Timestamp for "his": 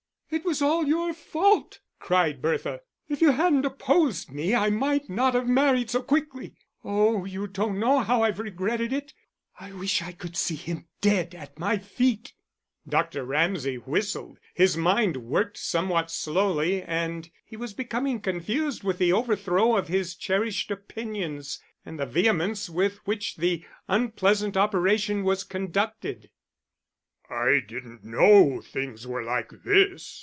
14.53-14.77, 19.89-20.15